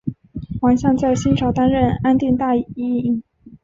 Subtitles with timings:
[0.61, 3.21] 王向在新朝担任安定大尹。